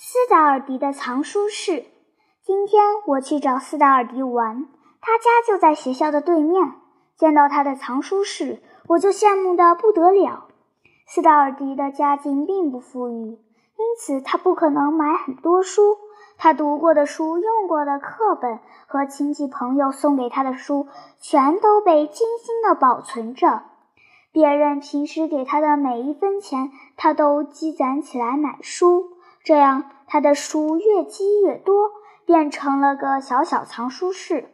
[0.00, 1.84] 斯达尔迪的藏书室。
[2.44, 4.68] 今天我去找斯达尔迪玩，
[5.00, 6.74] 他家就在学校的对面。
[7.16, 10.44] 见到他的藏书室，我就羡慕的不得了。
[11.08, 15.98] 斯达尔迪的家境并不富裕，因此他不可能买很多书。
[16.36, 20.86] 他读过的书、用过的课本和亲戚朋友送给他的书，
[21.18, 23.64] 全都被精心的保存着。
[24.30, 29.17] 别人平时给他的每一分钱，他都积攒起来买书。
[29.48, 31.90] 这样，他的书越积越多，
[32.26, 34.50] 变成了个小小藏书室。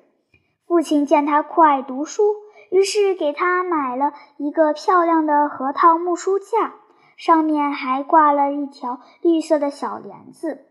[0.69, 2.23] 父亲见他酷爱读书，
[2.71, 6.75] 于是给他买了一个漂亮的核桃木书架，
[7.17, 10.65] 上面还挂了一条绿色的小帘子。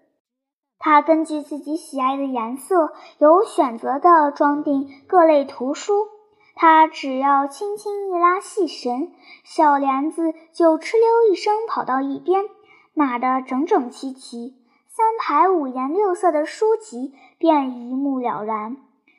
[0.79, 6.07] 他根据自己喜爱的颜色，有选择地装订各类图书。
[6.55, 9.11] 他只要轻轻一拉细绳，
[9.43, 12.45] 小帘子就哧溜一声跑到一边。
[12.93, 14.55] 码得整整齐齐，
[14.87, 18.77] 三排五颜六色的书籍便一目了然，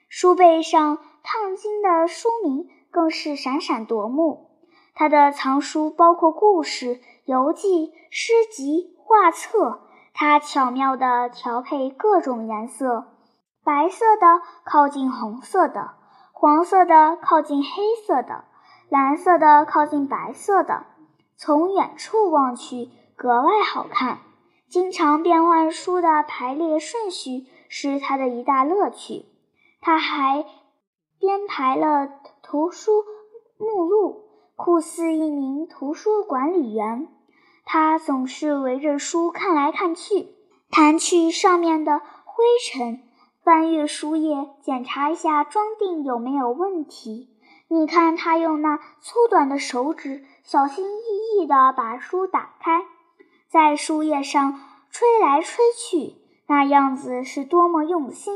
[0.08, 4.50] 书背上烫金的书名更是闪闪夺目。
[4.94, 9.81] 他的藏书包括故事、游记、诗集、画册。
[10.16, 13.06] 他巧妙地调配各种颜色，
[13.64, 15.94] 白色的靠近红色的，
[16.31, 17.69] 黄色的靠近黑
[18.06, 18.44] 色的，
[18.88, 20.84] 蓝色的靠近白色的。
[21.36, 22.91] 从远处望去。
[23.17, 24.19] 格外好看，
[24.69, 29.25] 经常变换书的排列顺序是他的一大乐趣。
[29.81, 30.45] 他还
[31.21, 32.11] 编排了
[32.43, 33.05] 图书
[33.56, 34.25] 目录，
[34.56, 37.09] 酷似一名图书管理员。
[37.65, 40.28] 他总是围着书看来看去，
[40.71, 43.01] 弹去上面的灰尘，
[43.43, 47.31] 翻阅书页，检查一下装订有没有问题。
[47.69, 52.84] 你看他用那粗短的手指，小心翼翼地把书打开。
[53.55, 54.58] 在书页上
[54.91, 56.16] 吹来吹去，
[56.48, 58.34] 那样子是多么用心！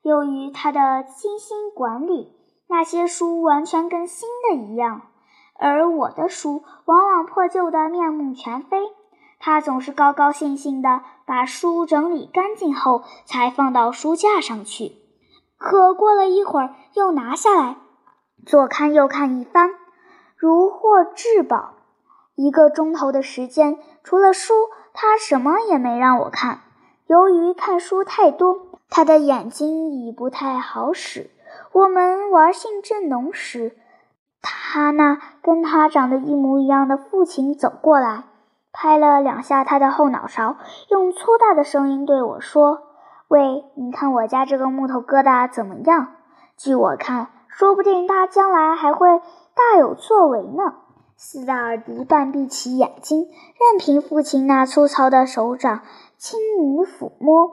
[0.00, 2.32] 由于他的精心管理，
[2.66, 5.02] 那些书完全跟新的一样，
[5.58, 8.78] 而我的书往往破旧的面目全非。
[9.38, 14.92] 他总是高高兴兴地把书整理干净后才放到书架上去，
[15.58, 17.76] 可过了一会儿又拿下来，
[18.46, 19.74] 左看右看一番，
[20.38, 21.74] 如获至宝。
[22.36, 24.52] 一个钟头的时间，除了书，
[24.92, 26.60] 他什么也没让我看。
[27.06, 28.58] 由于看书太多，
[28.90, 31.30] 他的眼睛已不太好使。
[31.72, 33.76] 我们玩性正浓时，
[34.42, 38.24] 他那跟他长得一模一样的父亲走过来，
[38.72, 40.56] 拍了两下他的后脑勺，
[40.88, 42.82] 用粗大的声音对我说
[43.28, 46.14] ：“喂，你看我家这个木头疙瘩怎么样？
[46.56, 49.20] 据我看，说不定他将来还会
[49.54, 50.74] 大有作为呢。”
[51.16, 55.82] 斯达尔迪半闭起眼睛，任凭父亲那粗糙的手掌
[56.18, 57.50] 轻盈抚摸。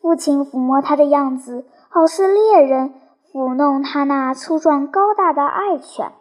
[0.00, 2.94] 父亲抚摸他的样子，好似猎人
[3.32, 6.12] 抚弄他那粗壮高大的爱犬。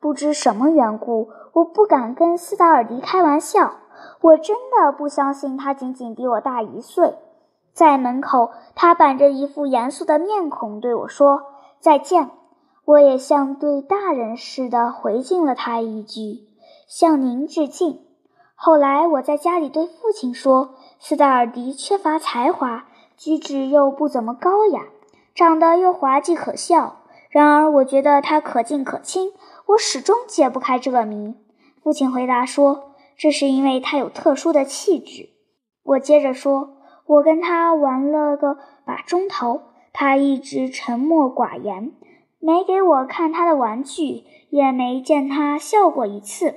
[0.00, 3.74] 不知什么缘故，我不敢跟斯达尔迪开玩笑。
[4.20, 7.14] 我真的不相信他仅仅比我大一岁。
[7.72, 11.42] 在门口，他板着一副严肃的面孔对我说
[11.80, 12.30] ：“再见。”
[12.86, 16.46] 我也像对大人似的回敬了他一句
[16.86, 17.98] ：“向您致敬。”
[18.54, 22.86] 后来我在家里对父亲说：“斯达尔迪缺乏才华，
[23.16, 24.84] 举止又不怎么高雅，
[25.34, 26.98] 长得又滑稽可笑。
[27.28, 29.32] 然而我觉得他可敬可亲，
[29.66, 31.34] 我始终解不开这个谜。”
[31.82, 35.30] 父亲回答说：“这是因为他有特殊的气质。”
[35.82, 41.90] 我接着说：“我跟他玩了个把钟头，他一直沉默寡言。”
[42.38, 46.54] 没给我看他的玩具，也没见他笑过一次，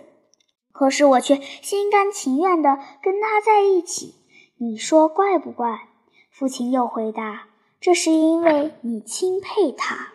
[0.71, 4.15] 可是我却心甘情愿地跟他在一起。
[4.57, 5.89] 你说怪不怪？
[6.31, 7.47] 父亲又回答
[7.81, 10.13] ：“这是因为你钦佩他。”